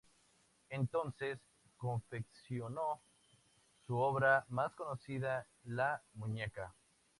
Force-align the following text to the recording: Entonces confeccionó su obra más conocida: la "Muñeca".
Entonces 0.69 1.37
confeccionó 1.77 3.03
su 3.85 3.97
obra 3.99 4.43
más 4.49 4.73
conocida: 4.73 5.45
la 5.65 6.01
"Muñeca". 6.15 6.73